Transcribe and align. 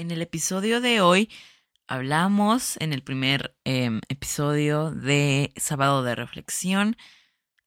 En 0.00 0.10
el 0.10 0.22
episodio 0.22 0.80
de 0.80 1.02
hoy 1.02 1.28
hablamos, 1.86 2.78
en 2.78 2.94
el 2.94 3.02
primer 3.02 3.54
em, 3.64 4.00
episodio 4.08 4.92
de 4.92 5.52
Sábado 5.56 6.02
de 6.02 6.14
Reflexión, 6.14 6.96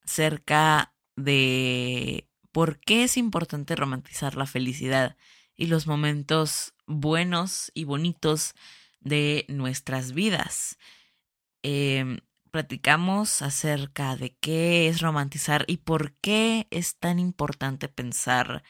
acerca 0.04 0.96
de 1.16 2.28
por 2.52 2.80
qué 2.80 3.04
es 3.04 3.18
importante 3.18 3.76
romantizar 3.76 4.36
la 4.36 4.48
felicidad 4.48 5.16
y 5.56 5.68
los 5.68 5.86
momentos 5.86 6.74
buenos 6.88 7.72
y 7.76 7.84
bonitos 7.84 8.56
de 9.00 9.46
nuestras 9.48 10.14
vidas. 10.14 10.80
Em, 11.62 12.18
platicamos 12.50 13.44
acerca 13.44 14.16
de 14.16 14.36
qué 14.38 14.88
es 14.88 15.02
romantizar 15.02 15.66
y 15.68 15.78
por 15.78 16.14
qué 16.14 16.66
es 16.72 16.98
tan 16.98 17.20
importante 17.20 17.90
pensar 17.90 18.64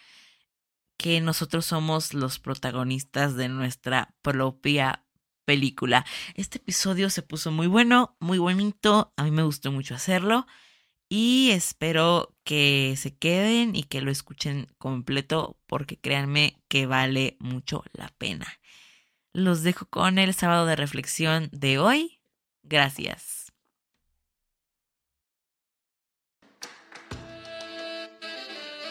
que 1.03 1.19
nosotros 1.19 1.65
somos 1.65 2.13
los 2.13 2.39
protagonistas 2.39 3.35
de 3.35 3.49
nuestra 3.49 4.15
propia 4.21 5.03
película. 5.43 6.05
Este 6.35 6.59
episodio 6.59 7.09
se 7.09 7.21
puso 7.21 7.51
muy 7.51 7.67
bueno, 7.67 8.15
muy 8.21 8.37
bonito, 8.37 9.11
a 9.17 9.25
mí 9.25 9.31
me 9.31 9.43
gustó 9.43 9.69
mucho 9.73 9.95
hacerlo 9.95 10.47
y 11.09 11.49
espero 11.51 12.33
que 12.45 12.95
se 12.95 13.17
queden 13.17 13.75
y 13.75 13.83
que 13.83 13.99
lo 13.99 14.11
escuchen 14.11 14.67
completo 14.77 15.59
porque 15.67 15.99
créanme 15.99 16.63
que 16.69 16.85
vale 16.85 17.35
mucho 17.41 17.83
la 17.91 18.07
pena. 18.17 18.47
Los 19.33 19.61
dejo 19.61 19.87
con 19.87 20.17
el 20.17 20.33
sábado 20.33 20.65
de 20.65 20.77
reflexión 20.77 21.49
de 21.51 21.79
hoy. 21.79 22.21
Gracias. 22.61 23.42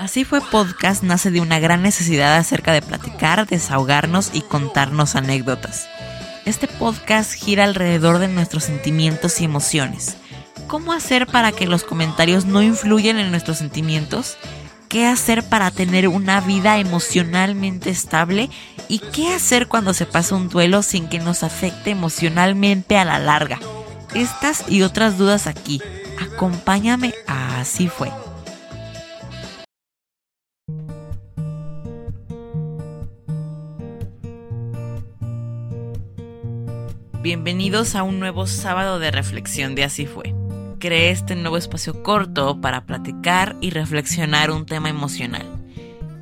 Así 0.02 0.24
fue 0.24 0.40
podcast 0.40 1.04
nace 1.04 1.30
de 1.30 1.40
una 1.40 1.60
gran 1.60 1.80
necesidad 1.80 2.34
acerca 2.36 2.72
de 2.72 2.82
platicar, 2.82 3.46
desahogarnos 3.46 4.30
y 4.32 4.40
contarnos 4.40 5.14
anécdotas. 5.14 5.86
Este 6.44 6.66
podcast 6.66 7.32
gira 7.34 7.62
alrededor 7.62 8.18
de 8.18 8.26
nuestros 8.26 8.64
sentimientos 8.64 9.40
y 9.40 9.44
emociones. 9.44 10.16
¿Cómo 10.66 10.92
hacer 10.92 11.28
para 11.28 11.52
que 11.52 11.68
los 11.68 11.84
comentarios 11.84 12.46
no 12.46 12.62
influyan 12.62 13.20
en 13.20 13.30
nuestros 13.30 13.58
sentimientos? 13.58 14.38
¿Qué 14.88 15.06
hacer 15.06 15.44
para 15.44 15.70
tener 15.70 16.08
una 16.08 16.40
vida 16.40 16.78
emocionalmente 16.78 17.88
estable? 17.88 18.50
¿Y 18.88 18.98
qué 18.98 19.32
hacer 19.32 19.68
cuando 19.68 19.94
se 19.94 20.04
pasa 20.04 20.34
un 20.34 20.48
duelo 20.48 20.82
sin 20.82 21.08
que 21.08 21.20
nos 21.20 21.44
afecte 21.44 21.90
emocionalmente 21.90 22.98
a 22.98 23.04
la 23.04 23.20
larga? 23.20 23.60
Estas 24.14 24.64
y 24.68 24.82
otras 24.82 25.16
dudas 25.16 25.46
aquí. 25.46 25.80
Acompáñame 26.18 27.14
a 27.28 27.60
Así 27.60 27.86
fue. 27.86 28.10
Bienvenidos 37.22 37.94
a 37.94 38.02
un 38.02 38.18
nuevo 38.18 38.48
sábado 38.48 38.98
de 38.98 39.12
reflexión 39.12 39.76
de 39.76 39.84
Así 39.84 40.06
fue. 40.06 40.34
Creé 40.80 41.10
este 41.10 41.36
nuevo 41.36 41.56
espacio 41.56 42.02
corto 42.02 42.60
para 42.60 42.84
platicar 42.84 43.54
y 43.60 43.70
reflexionar 43.70 44.50
un 44.50 44.66
tema 44.66 44.88
emocional. 44.88 45.46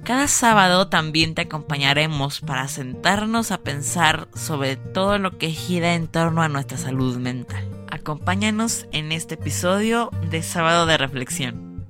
Cada 0.05 0.28
sábado 0.28 0.89
también 0.89 1.34
te 1.34 1.41
acompañaremos 1.41 2.43
para 2.43 2.69
sentarnos 2.69 3.51
a 3.51 3.62
pensar 3.62 4.28
sobre 4.34 4.77
todo 4.77 5.17
lo 5.17 5.39
que 5.39 5.48
gira 5.53 5.95
en 5.95 6.06
torno 6.06 6.43
a 6.43 6.51
nuestra 6.51 6.77
salud 6.77 7.17
mental. 7.17 7.67
Acompáñanos 7.91 8.87
en 8.93 9.11
este 9.11 9.37
episodio 9.37 10.11
de 10.31 10.43
Sábado 10.43 10.84
de 10.84 10.98
Reflexión. 10.98 11.87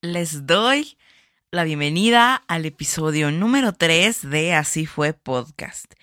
Les 0.00 0.46
doy 0.46 0.96
la 1.52 1.64
bienvenida 1.64 2.42
al 2.48 2.66
episodio 2.66 3.30
número 3.30 3.72
3 3.72 4.28
de 4.30 4.54
Así 4.54 4.84
fue 4.84 5.12
podcast. 5.12 5.94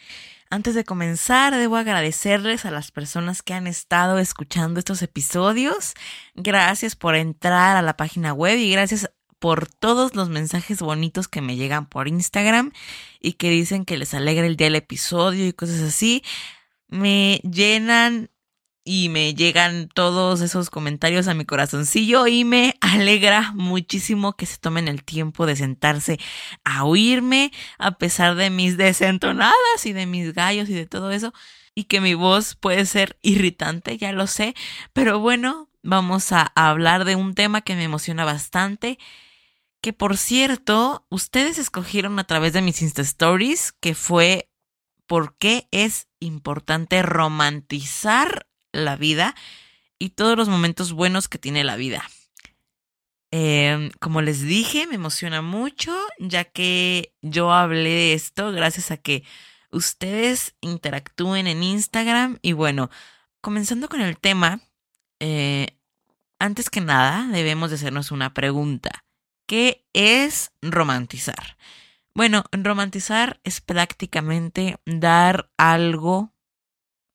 Antes 0.49 0.73
de 0.73 0.85
comenzar, 0.85 1.53
debo 1.55 1.75
agradecerles 1.75 2.65
a 2.65 2.71
las 2.71 2.91
personas 2.91 3.41
que 3.41 3.53
han 3.53 3.67
estado 3.67 4.19
escuchando 4.19 4.79
estos 4.79 5.01
episodios. 5.01 5.95
Gracias 6.33 6.95
por 6.95 7.15
entrar 7.15 7.75
a 7.75 7.81
la 7.81 7.97
página 7.97 8.33
web 8.33 8.57
y 8.57 8.71
gracias 8.71 9.11
por 9.37 9.67
todos 9.67 10.15
los 10.15 10.29
mensajes 10.29 10.79
bonitos 10.79 11.27
que 11.27 11.41
me 11.41 11.57
llegan 11.57 11.87
por 11.87 12.07
Instagram 12.07 12.71
y 13.19 13.33
que 13.33 13.49
dicen 13.49 13.83
que 13.83 13.97
les 13.97 14.13
alegra 14.13 14.47
el 14.47 14.55
día 14.55 14.67
del 14.67 14.77
episodio 14.77 15.45
y 15.45 15.53
cosas 15.53 15.81
así. 15.81 16.23
Me 16.87 17.41
llenan 17.43 18.29
y 18.85 19.09
me 19.09 19.33
llegan 19.33 19.87
todos 19.87 20.41
esos 20.41 20.69
comentarios 20.69 21.27
a 21.27 21.33
mi 21.33 21.45
corazoncillo 21.45 22.27
y 22.27 22.43
me 22.43 22.75
alegra 22.81 23.51
muchísimo 23.53 24.33
que 24.33 24.45
se 24.45 24.57
tomen 24.57 24.87
el 24.87 25.03
tiempo 25.03 25.45
de 25.45 25.55
sentarse 25.55 26.19
a 26.63 26.83
oírme 26.83 27.51
a 27.77 27.97
pesar 27.97 28.35
de 28.35 28.49
mis 28.49 28.77
desentonadas 28.77 29.85
y 29.85 29.93
de 29.93 30.05
mis 30.05 30.33
gallos 30.33 30.69
y 30.69 30.73
de 30.73 30.85
todo 30.85 31.11
eso 31.11 31.33
y 31.75 31.85
que 31.85 32.01
mi 32.01 32.13
voz 32.13 32.55
puede 32.55 32.85
ser 32.85 33.17
irritante, 33.21 33.97
ya 33.97 34.11
lo 34.11 34.27
sé, 34.27 34.53
pero 34.93 35.19
bueno, 35.19 35.69
vamos 35.81 36.31
a 36.31 36.51
hablar 36.55 37.05
de 37.05 37.15
un 37.15 37.33
tema 37.33 37.61
que 37.61 37.75
me 37.75 37.83
emociona 37.83 38.25
bastante 38.25 38.99
que 39.81 39.91
por 39.91 40.15
cierto, 40.15 41.05
ustedes 41.09 41.57
escogieron 41.57 42.17
a 42.17 42.23
través 42.23 42.53
de 42.53 42.61
mis 42.61 42.81
Insta 42.81 43.01
Stories 43.01 43.73
que 43.73 43.95
fue 43.95 44.49
por 45.07 45.35
qué 45.37 45.67
es 45.71 46.07
importante 46.19 47.01
romantizar 47.01 48.47
la 48.73 48.97
vida 48.97 49.35
y 49.97 50.09
todos 50.09 50.35
los 50.35 50.49
momentos 50.49 50.91
buenos 50.91 51.29
que 51.29 51.37
tiene 51.37 51.63
la 51.63 51.77
vida. 51.77 52.03
Em, 53.31 53.89
como 53.99 54.21
les 54.21 54.41
dije, 54.41 54.85
me 54.85 54.95
emociona 54.95 55.41
mucho 55.41 55.97
ya 56.19 56.43
que 56.43 57.13
yo 57.21 57.51
hablé 57.51 57.89
de 57.89 58.13
esto 58.13 58.51
gracias 58.51 58.91
a 58.91 58.97
que 58.97 59.23
ustedes 59.71 60.55
interactúen 60.61 61.47
en 61.47 61.63
Instagram 61.63 62.37
y 62.41 62.53
bueno, 62.53 62.91
comenzando 63.41 63.89
con 63.89 64.01
el 64.01 64.19
tema, 64.19 64.61
eh, 65.19 65.77
antes 66.37 66.69
que 66.69 66.81
nada 66.81 67.27
debemos 67.31 67.69
de 67.69 67.77
hacernos 67.77 68.11
una 68.11 68.33
pregunta. 68.33 69.03
¿Qué 69.47 69.85
es 69.93 70.51
romantizar? 70.61 71.57
Bueno, 72.13 72.43
romantizar 72.51 73.39
es 73.43 73.61
prácticamente 73.61 74.77
dar 74.85 75.49
algo 75.57 76.32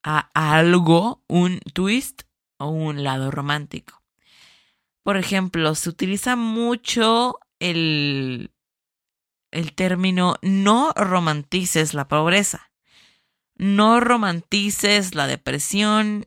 a 0.02 0.30
algo 0.34 1.22
un 1.28 1.60
twist 1.74 2.22
o 2.58 2.68
un 2.68 3.04
lado 3.04 3.30
romántico. 3.30 4.02
Por 5.02 5.16
ejemplo, 5.16 5.74
se 5.74 5.88
utiliza 5.88 6.36
mucho 6.36 7.38
el, 7.60 8.52
el 9.50 9.74
término 9.74 10.36
no 10.42 10.92
romantices 10.94 11.94
la 11.94 12.08
pobreza, 12.08 12.70
no 13.54 14.00
romantices 14.00 15.14
la 15.14 15.26
depresión. 15.26 16.26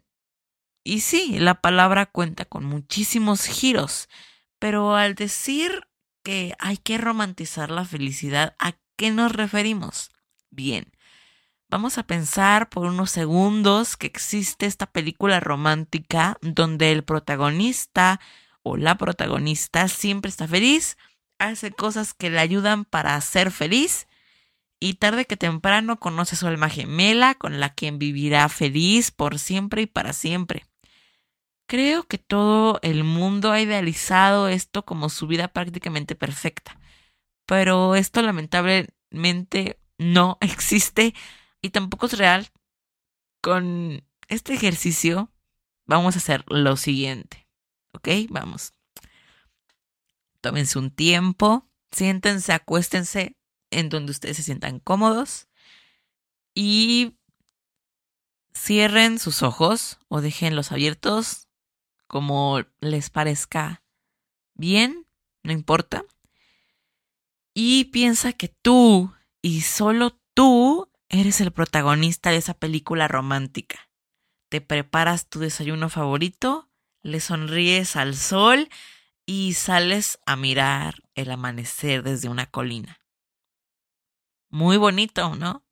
Y 0.84 1.02
sí, 1.02 1.38
la 1.38 1.62
palabra 1.62 2.08
cuenta 2.08 2.46
con 2.46 2.66
muchísimos 2.66 3.46
giros, 3.46 4.10
pero 4.58 4.96
al 4.96 5.14
decir 5.14 5.88
que 6.24 6.56
hay 6.60 6.78
que 6.78 6.98
romantizar 6.98 7.70
la 7.70 7.86
felicidad, 7.86 8.56
¿a 8.58 8.74
qué 8.96 9.12
nos 9.12 9.32
referimos? 9.32 10.10
Bien, 10.50 10.92
Vamos 11.72 11.98
a 11.98 12.04
pensar 12.04 12.68
por 12.68 12.86
unos 12.86 13.12
segundos 13.12 13.96
que 13.96 14.06
existe 14.06 14.66
esta 14.66 14.88
película 14.88 15.40
romántica 15.40 16.38
donde 16.42 16.92
el 16.92 17.06
protagonista 17.06 18.20
o 18.62 18.76
la 18.76 18.98
protagonista 18.98 19.88
siempre 19.88 20.28
está 20.28 20.50
feliz, 20.50 20.98
hace 21.40 21.72
cosas 21.72 22.14
que 22.14 22.30
le 22.30 22.40
ayudan 22.40 22.84
para 22.84 23.20
ser 23.22 23.52
feliz 23.52 24.10
y 24.82 24.96
tarde 24.96 25.24
que 25.24 25.38
temprano 25.38 25.98
conoce 25.98 26.36
a 26.36 26.40
su 26.40 26.46
alma 26.46 26.68
gemela 26.68 27.36
con 27.36 27.62
la 27.62 27.74
quien 27.74 28.00
vivirá 28.00 28.50
feliz 28.50 29.12
por 29.12 29.40
siempre 29.40 29.84
y 29.84 29.88
para 29.88 30.12
siempre. 30.12 30.66
Creo 31.68 32.04
que 32.04 32.18
todo 32.18 32.80
el 32.82 33.06
mundo 33.06 33.50
ha 33.54 33.62
idealizado 33.62 34.50
esto 34.50 34.84
como 34.84 35.08
su 35.08 35.26
vida 35.26 35.48
prácticamente 35.48 36.16
perfecta, 36.16 36.78
pero 37.46 37.96
esto 37.96 38.22
lamentablemente 38.22 39.80
no 39.98 40.38
existe 40.42 41.14
y 41.62 41.70
tampoco 41.70 42.08
es 42.08 42.18
real. 42.18 42.50
Con 43.42 44.04
este 44.28 44.54
ejercicio 44.54 45.32
vamos 45.86 46.16
a 46.16 46.20
hacer 46.20 46.44
lo 46.48 46.78
siguiente. 46.78 47.48
¿Ok? 47.94 48.08
Vamos. 48.30 48.74
Tómense 50.42 50.80
un 50.80 50.92
tiempo, 50.92 51.70
siéntense, 51.92 52.54
acuéstense 52.54 53.36
en 53.70 53.90
donde 53.90 54.12
ustedes 54.12 54.38
se 54.38 54.44
sientan 54.44 54.80
cómodos 54.80 55.48
y 56.56 57.18
cierren 58.54 59.20
sus 59.20 59.44
ojos 59.44 60.00
o 60.08 60.22
déjenlos 60.22 60.72
abiertos 60.72 61.48
como 62.08 62.62
les 62.82 63.10
parezca 63.10 63.84
bien, 64.54 65.08
no 65.44 65.54
importa. 65.54 66.04
Y 67.54 67.86
piensa 67.86 68.34
que 68.34 68.50
tú 68.50 69.14
y 69.42 69.62
solo 69.62 70.20
tú 70.34 70.91
Eres 71.14 71.42
el 71.42 71.52
protagonista 71.52 72.30
de 72.30 72.38
esa 72.38 72.54
película 72.54 73.10
romántica. 73.10 73.90
Te 74.48 74.62
preparas 74.62 75.28
tu 75.28 75.40
desayuno 75.40 75.90
favorito, 75.90 76.70
le 77.02 77.20
sonríes 77.20 77.98
al 77.98 78.16
sol 78.16 78.70
y 79.26 79.54
sales 79.56 80.20
a 80.26 80.38
mirar 80.38 81.04
el 81.16 81.30
amanecer 81.32 82.02
desde 82.04 82.30
una 82.30 82.46
colina. 82.46 83.02
Muy 84.50 84.78
bonito, 84.78 85.36
¿no? 85.36 85.66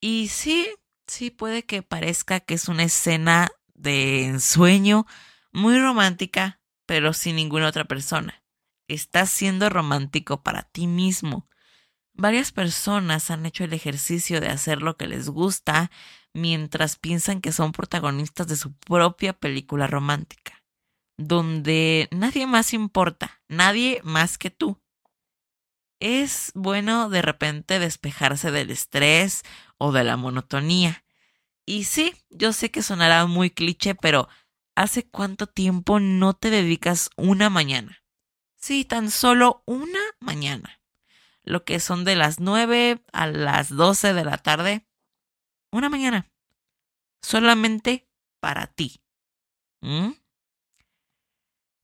Y 0.00 0.28
sí, 0.28 0.66
sí 1.06 1.28
puede 1.28 1.66
que 1.66 1.82
parezca 1.82 2.40
que 2.40 2.54
es 2.54 2.68
una 2.68 2.84
escena 2.84 3.50
de 3.74 4.24
ensueño 4.24 5.04
muy 5.52 5.78
romántica, 5.78 6.62
pero 6.86 7.12
sin 7.12 7.36
ninguna 7.36 7.68
otra 7.68 7.84
persona. 7.84 8.42
Estás 8.88 9.28
siendo 9.28 9.68
romántico 9.68 10.42
para 10.42 10.62
ti 10.62 10.86
mismo. 10.86 11.46
Varias 12.14 12.52
personas 12.52 13.30
han 13.30 13.46
hecho 13.46 13.64
el 13.64 13.72
ejercicio 13.72 14.40
de 14.40 14.48
hacer 14.48 14.82
lo 14.82 14.96
que 14.96 15.06
les 15.06 15.28
gusta 15.28 15.90
mientras 16.34 16.96
piensan 16.96 17.40
que 17.40 17.52
son 17.52 17.72
protagonistas 17.72 18.46
de 18.48 18.56
su 18.56 18.74
propia 18.74 19.32
película 19.32 19.86
romántica, 19.86 20.62
donde 21.16 22.08
nadie 22.10 22.46
más 22.46 22.74
importa, 22.74 23.42
nadie 23.48 24.00
más 24.04 24.38
que 24.38 24.50
tú. 24.50 24.78
Es 26.00 26.50
bueno 26.54 27.08
de 27.08 27.22
repente 27.22 27.78
despejarse 27.78 28.50
del 28.50 28.70
estrés 28.70 29.42
o 29.78 29.92
de 29.92 30.04
la 30.04 30.16
monotonía. 30.16 31.04
Y 31.64 31.84
sí, 31.84 32.14
yo 32.28 32.52
sé 32.52 32.70
que 32.70 32.82
sonará 32.82 33.24
muy 33.26 33.50
cliché, 33.50 33.94
pero 33.94 34.28
¿hace 34.74 35.08
cuánto 35.08 35.46
tiempo 35.46 36.00
no 36.00 36.34
te 36.34 36.50
dedicas 36.50 37.08
una 37.16 37.50
mañana? 37.50 38.02
Sí, 38.56 38.84
tan 38.84 39.10
solo 39.10 39.62
una 39.66 40.00
mañana. 40.20 40.81
Lo 41.44 41.64
que 41.64 41.80
son 41.80 42.04
de 42.04 42.16
las 42.16 42.40
nueve 42.40 43.02
a 43.12 43.26
las 43.26 43.68
doce 43.68 44.14
de 44.14 44.24
la 44.24 44.38
tarde. 44.38 44.86
Una 45.70 45.88
mañana. 45.88 46.30
Solamente 47.20 48.08
para 48.40 48.66
ti. 48.66 49.00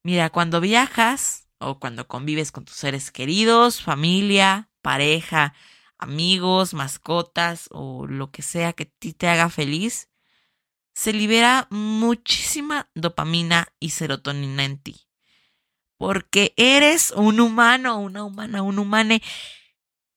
Mira, 0.04 0.30
cuando 0.30 0.60
viajas 0.60 1.48
o 1.58 1.78
cuando 1.80 2.06
convives 2.06 2.52
con 2.52 2.64
tus 2.64 2.76
seres 2.76 3.10
queridos, 3.10 3.82
familia, 3.82 4.70
pareja, 4.80 5.54
amigos, 5.98 6.74
mascotas 6.74 7.68
o 7.72 8.06
lo 8.06 8.30
que 8.30 8.42
sea 8.42 8.72
que 8.72 8.86
ti 8.86 9.12
te 9.12 9.28
haga 9.28 9.50
feliz, 9.50 10.08
se 10.94 11.12
libera 11.12 11.66
muchísima 11.70 12.90
dopamina 12.94 13.72
y 13.80 13.90
serotonina 13.90 14.64
en 14.64 14.78
ti. 14.78 15.07
Porque 15.98 16.54
eres 16.56 17.10
un 17.10 17.40
humano, 17.40 17.98
una 17.98 18.24
humana, 18.24 18.62
un 18.62 18.78
humane. 18.78 19.22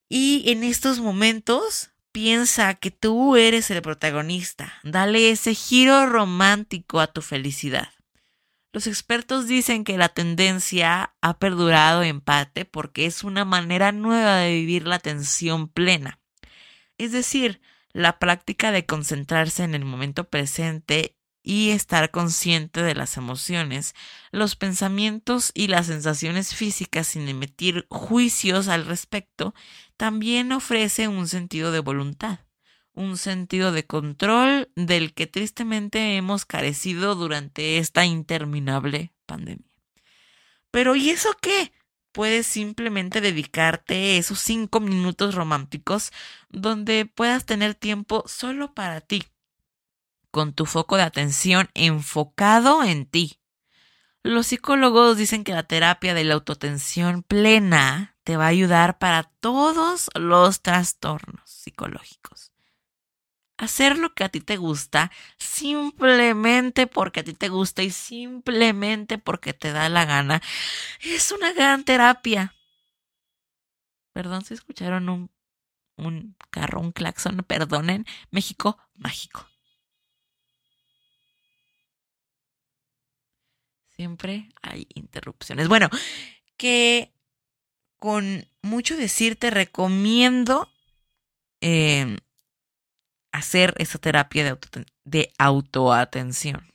Y 0.08 0.50
en 0.52 0.64
estos 0.64 1.00
momentos 1.00 1.92
piensa 2.12 2.74
que 2.76 2.92
tú 2.92 3.36
eres 3.36 3.72
el 3.72 3.82
protagonista. 3.82 4.74
Dale 4.84 5.32
ese 5.32 5.56
giro 5.56 6.06
romántico 6.06 7.00
a 7.00 7.08
tu 7.08 7.22
felicidad. 7.22 7.90
Los 8.74 8.88
expertos 8.88 9.48
dicen 9.48 9.84
que 9.84 9.98
la 9.98 10.10
tendencia 10.10 11.14
ha 11.22 11.40
perdurado 11.40 12.04
en 12.04 12.22
porque 12.72 13.06
es 13.06 13.24
una 13.24 13.44
manera 13.44 13.92
nueva 13.92 14.38
de 14.38 14.54
vivir 14.54 14.88
la 14.88 14.96
atención 14.96 15.68
plena. 15.68 16.20
Es 16.98 17.12
decir, 17.12 17.62
la 17.92 18.18
práctica 18.20 18.72
de 18.72 18.86
concentrarse 18.86 19.64
en 19.64 19.76
el 19.76 19.84
momento 19.84 20.30
presente 20.30 21.18
y 21.44 21.72
estar 21.72 22.12
consciente 22.12 22.84
de 22.84 22.96
las 22.96 23.18
emociones, 23.18 23.96
los 24.32 24.56
pensamientos 24.56 25.52
y 25.54 25.68
las 25.68 25.88
sensaciones 25.88 26.54
físicas 26.56 27.08
sin 27.08 27.28
emitir 27.28 27.88
juicios 27.90 28.68
al 28.68 28.86
respecto, 28.86 29.54
también 29.98 30.52
ofrece 30.52 31.08
un 31.08 31.28
sentido 31.28 31.72
de 31.72 31.80
voluntad 31.80 32.40
un 32.94 33.18
sentido 33.18 33.72
de 33.72 33.86
control 33.86 34.70
del 34.76 35.14
que 35.14 35.28
tristemente 35.28 36.18
hemos 36.18 36.46
carecido 36.46 37.16
durante 37.16 37.78
esta 37.78 38.06
interminable 38.06 39.14
pandemia. 39.26 39.72
Pero 40.72 40.96
¿y 40.96 41.10
eso 41.10 41.30
qué? 41.42 41.72
Puedes 42.12 42.46
simplemente 42.46 43.22
dedicarte 43.22 44.18
esos 44.18 44.40
cinco 44.40 44.82
minutos 44.82 45.36
románticos 45.36 46.12
donde 46.50 47.06
puedas 47.06 47.46
tener 47.46 47.76
tiempo 47.76 48.24
solo 48.28 48.74
para 48.74 49.00
ti, 49.00 49.24
con 50.32 50.54
tu 50.54 50.66
foco 50.66 50.98
de 50.98 51.04
atención 51.04 51.70
enfocado 51.74 52.84
en 52.84 53.06
ti. 53.06 53.40
Los 54.24 54.48
psicólogos 54.48 55.18
dicen 55.18 55.44
que 55.44 55.54
la 55.54 55.64
terapia 55.64 56.14
de 56.14 56.24
la 56.24 56.36
autoatención 56.36 57.24
plena 57.24 58.16
te 58.24 58.38
va 58.38 58.46
a 58.46 58.50
ayudar 58.50 58.98
para 58.98 59.24
todos 59.24 60.10
los 60.16 60.62
trastornos 60.62 61.50
psicológicos 61.50 62.52
hacer 63.62 64.00
lo 64.00 64.14
que 64.16 64.24
a 64.24 64.30
ti 64.30 64.42
te 64.42 64.58
gusta 64.58 65.12
simplemente 65.38 66.88
porque 66.88 67.20
a 67.20 67.24
ti 67.24 67.34
te 67.34 67.48
gusta 67.48 67.84
y 67.84 67.92
simplemente 67.92 69.20
porque 69.20 69.54
te 69.54 69.72
da 69.72 69.88
la 69.88 70.06
gana 70.06 70.42
es 71.02 71.32
una 71.32 71.54
gran 71.54 71.84
terapia. 71.86 72.56
Perdón 74.14 74.44
si 74.44 74.56
escucharon 74.56 75.10
un, 75.10 75.32
un 75.96 76.36
carro, 76.50 76.82
un 76.82 76.92
claxon, 76.92 77.38
perdonen. 77.48 78.06
México, 78.30 78.78
mágico. 78.96 79.51
Siempre 84.02 84.50
hay 84.64 84.88
interrupciones. 84.96 85.68
Bueno, 85.68 85.88
que 86.58 87.14
con 88.00 88.48
mucho 88.64 88.98
decir 88.98 89.36
te 89.36 89.52
recomiendo 89.52 90.68
eh, 91.62 92.18
hacer 93.32 93.76
esa 93.78 94.00
terapia 94.00 94.58
de, 95.06 95.32
autoatención. 95.38 96.74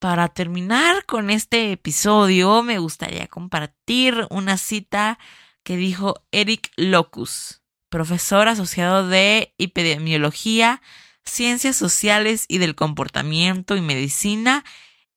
Para 0.00 0.26
terminar 0.26 1.06
con 1.06 1.30
este 1.30 1.70
episodio, 1.70 2.64
me 2.64 2.80
gustaría 2.80 3.28
compartir 3.28 4.26
una 4.30 4.56
cita 4.56 5.16
que 5.62 5.76
dijo 5.76 6.24
Eric 6.32 6.72
Locus, 6.74 7.62
profesor 7.88 8.48
asociado 8.48 9.06
de 9.06 9.54
epidemiología, 9.58 10.82
ciencias 11.22 11.76
sociales 11.76 12.46
y 12.48 12.58
del 12.58 12.74
comportamiento 12.74 13.76
y 13.76 13.80
medicina 13.80 14.64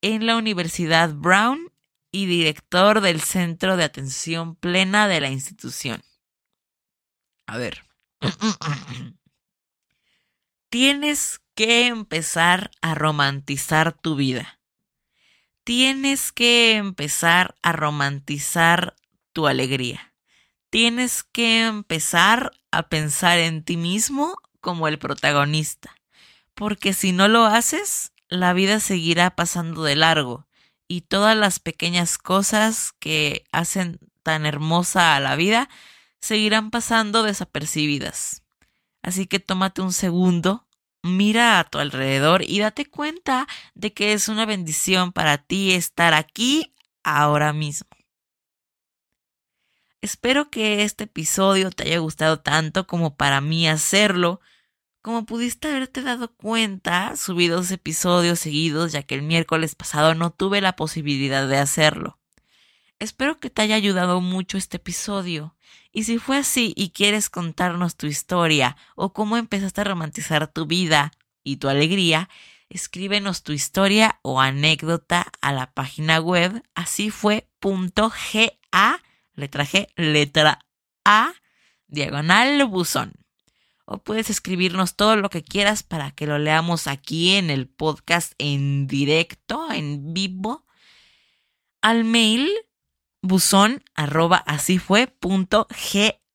en 0.04 0.28
la 0.28 0.36
Universidad 0.36 1.14
Brown 1.16 1.72
y 2.12 2.28
director 2.28 3.02
del 3.02 3.22
Centro 3.22 3.78
de 3.78 3.86
Atención 3.86 4.56
Plena 4.56 5.08
de 5.08 5.22
la 5.22 5.30
institución. 5.30 6.04
A 7.48 7.58
ver. 7.58 7.84
tienes 10.70 11.40
que 11.54 11.86
empezar 11.86 12.72
a 12.82 12.96
romantizar 12.96 13.94
tu 13.94 14.16
vida. 14.16 14.60
Tienes 15.64 16.32
que 16.32 16.78
empezar 16.78 17.56
a 17.62 17.72
romantizar 17.74 18.96
tu 19.34 19.46
alegría. 19.46 20.16
Tienes 20.72 21.24
que 21.24 21.66
empezar 21.66 22.52
a 22.72 22.90
pensar 22.90 23.38
en 23.38 23.64
ti 23.64 23.78
mismo 23.78 24.36
como 24.62 24.88
el 24.88 24.98
protagonista. 24.98 25.96
Porque 26.56 26.94
si 26.94 27.12
no 27.12 27.28
lo 27.28 27.46
haces, 27.46 28.13
la 28.34 28.54
vida 28.54 28.80
seguirá 28.80 29.36
pasando 29.36 29.84
de 29.84 29.96
largo 29.96 30.48
y 30.88 31.02
todas 31.02 31.38
las 31.38 31.60
pequeñas 31.60 32.18
cosas 32.18 32.94
que 33.00 33.46
hacen 33.52 34.00
tan 34.24 34.46
hermosa 34.46 35.16
a 35.16 35.20
la 35.20 35.36
vida 35.36 35.70
seguirán 36.20 36.72
pasando 36.72 37.22
desapercibidas. 37.22 38.42
Así 39.04 39.28
que 39.28 39.40
tómate 39.40 39.82
un 39.82 39.94
segundo, 39.94 40.68
mira 41.04 41.60
a 41.60 41.64
tu 41.66 41.78
alrededor 41.78 42.42
y 42.42 42.60
date 42.60 42.90
cuenta 42.90 43.48
de 43.76 43.94
que 43.94 44.14
es 44.14 44.30
una 44.30 44.46
bendición 44.46 45.12
para 45.12 45.38
ti 45.38 45.74
estar 45.74 46.14
aquí 46.16 46.74
ahora 47.04 47.54
mismo. 47.54 47.90
Espero 50.02 50.50
que 50.50 50.84
este 50.84 51.04
episodio 51.04 51.70
te 51.70 51.84
haya 51.84 52.00
gustado 52.00 52.40
tanto 52.40 52.88
como 52.88 53.16
para 53.16 53.42
mí 53.42 53.68
hacerlo. 53.68 54.42
Como 55.04 55.26
pudiste 55.26 55.68
haberte 55.68 56.02
dado 56.02 56.34
cuenta, 56.34 57.18
subí 57.18 57.50
dos 57.50 57.70
episodios 57.72 58.40
seguidos 58.40 58.94
ya 58.94 59.04
que 59.04 59.16
el 59.16 59.22
miércoles 59.22 59.76
pasado 59.76 60.16
no 60.16 60.32
tuve 60.32 60.62
la 60.62 60.78
posibilidad 60.78 61.46
de 61.46 61.58
hacerlo. 61.58 62.20
Espero 63.00 63.38
que 63.38 63.50
te 63.50 63.62
haya 63.62 63.76
ayudado 63.76 64.22
mucho 64.22 64.58
este 64.58 64.78
episodio. 64.78 65.58
Y 65.92 66.06
si 66.06 66.20
fue 66.20 66.38
así 66.38 66.72
y 66.78 66.92
quieres 66.92 67.30
contarnos 67.30 67.98
tu 67.98 68.08
historia 68.08 68.78
o 68.96 69.12
cómo 69.12 69.36
empezaste 69.36 69.82
a 69.82 69.84
romantizar 69.84 70.48
tu 70.48 70.68
vida 70.68 71.12
y 71.44 71.58
tu 71.58 71.68
alegría, 71.68 72.30
escríbenos 72.70 73.44
tu 73.44 73.52
historia 73.52 74.22
o 74.22 74.40
anécdota 74.40 75.34
a 75.42 75.52
la 75.52 75.74
página 75.74 76.22
web 76.22 76.64
así 76.76 77.12
letra 79.36 79.66
G, 79.66 79.88
letra 79.98 80.60
A, 81.04 81.34
diagonal 81.88 82.64
buzón. 82.68 83.23
O 83.86 83.98
puedes 83.98 84.30
escribirnos 84.30 84.96
todo 84.96 85.16
lo 85.16 85.30
que 85.30 85.44
quieras 85.44 85.84
para 85.84 86.12
que 86.12 86.26
lo 86.28 86.38
leamos 86.38 86.88
aquí 86.88 87.36
en 87.36 87.50
el 87.50 87.68
podcast 87.68 88.34
en 88.38 88.88
directo, 88.88 89.72
en 89.72 90.14
vivo, 90.14 90.66
al 91.82 92.06
mail 92.06 92.50
buzón 93.22 93.84
arroba 93.96 94.38
así 94.38 94.80
punto 95.20 95.68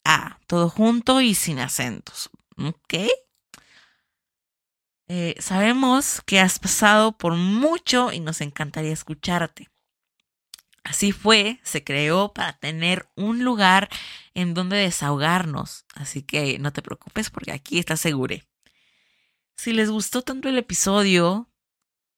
ga. 0.05 0.41
Todo 0.47 0.69
junto 0.71 1.21
y 1.21 1.35
sin 1.35 1.59
acentos. 1.59 2.31
¿Ok? 2.57 2.95
Eh, 5.09 5.35
sabemos 5.39 6.23
que 6.27 6.41
has 6.41 6.59
pasado 6.59 7.17
por 7.17 7.35
mucho 7.35 8.13
y 8.13 8.21
nos 8.21 8.41
encantaría 8.41 8.93
escucharte. 8.93 9.69
Así 10.89 11.13
fue, 11.13 11.61
se 11.65 11.85
creó 11.85 12.33
para 12.33 12.55
tener 12.55 13.11
un 13.15 13.45
lugar 13.45 13.91
en 14.33 14.55
donde 14.55 14.79
desahogarnos. 14.79 15.85
Así 15.95 16.23
que 16.23 16.59
no 16.59 16.73
te 16.73 16.81
preocupes 16.81 17.29
porque 17.29 17.53
aquí 17.53 17.79
estás 17.79 18.01
seguro. 18.01 18.37
Si 19.55 19.75
les 19.75 19.91
gustó 19.91 20.23
tanto 20.23 20.49
el 20.49 20.57
episodio, 20.57 21.51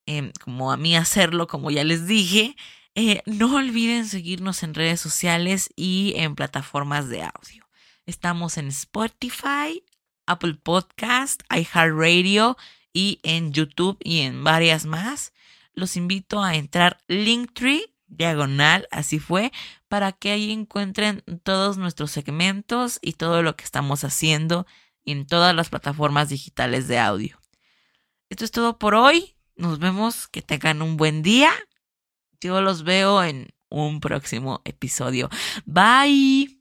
em, 0.05 0.31
como 0.41 0.71
a 0.71 0.77
mí 0.77 0.95
hacerlo, 0.95 1.47
como 1.47 1.69
ya 1.69 1.83
les 1.83 2.07
dije, 2.07 2.55
eh, 2.95 3.21
no 3.25 3.55
olviden 3.57 4.07
seguirnos 4.07 4.63
en 4.63 4.73
redes 4.73 5.01
sociales 5.01 5.69
y 5.75 6.13
en 6.15 6.35
plataformas 6.35 7.09
de 7.09 7.23
audio. 7.23 7.67
Estamos 8.05 8.57
en 8.57 8.69
Spotify, 8.69 9.83
Apple 10.25 10.53
Podcast, 10.53 11.43
iHeartRadio 11.53 12.55
y 12.93 13.19
en 13.23 13.51
YouTube 13.51 13.97
y 14.01 14.21
en 14.21 14.45
varias 14.45 14.85
más. 14.85 15.33
Los 15.73 15.97
invito 15.97 16.41
a 16.41 16.55
entrar 16.55 16.99
Linktree, 17.07 17.90
diagonal, 18.11 18.87
así 18.91 19.19
fue, 19.19 19.51
para 19.87 20.11
que 20.11 20.31
ahí 20.31 20.51
encuentren 20.51 21.23
todos 21.43 21.77
nuestros 21.77 22.11
segmentos 22.11 22.99
y 23.01 23.13
todo 23.13 23.41
lo 23.41 23.55
que 23.55 23.63
estamos 23.63 24.03
haciendo 24.03 24.67
en 25.05 25.25
todas 25.25 25.55
las 25.55 25.69
plataformas 25.69 26.29
digitales 26.29 26.87
de 26.87 26.99
audio. 26.99 27.39
Esto 28.29 28.45
es 28.45 28.51
todo 28.51 28.77
por 28.77 28.95
hoy. 28.95 29.35
Nos 29.55 29.79
vemos, 29.79 30.27
que 30.27 30.41
tengan 30.41 30.81
un 30.81 30.97
buen 30.97 31.21
día. 31.21 31.51
Yo 32.39 32.61
los 32.61 32.83
veo 32.83 33.23
en 33.23 33.49
un 33.69 33.99
próximo 33.99 34.61
episodio. 34.65 35.29
Bye. 35.65 36.57